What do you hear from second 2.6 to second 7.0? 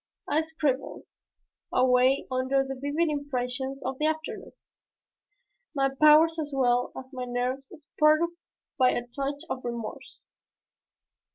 the vivid impressions of the afternoon, my powers as well